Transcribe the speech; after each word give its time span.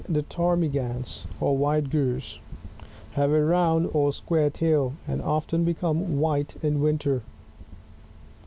The 0.09 0.23
Ptarmigans, 0.23 1.25
or 1.39 1.55
White 1.55 1.91
Grouse,— 1.91 2.39
Lagopvs,— 2.81 2.87
have 3.17 3.31
a 3.31 3.45
round 3.45 3.87
or 3.93 4.11
square 4.11 4.49
tail, 4.49 4.93
and 5.07 5.21
often 5.21 5.63
become 5.63 6.19
white 6.19 6.55
in 6.63 6.81
winter. 6.81 7.21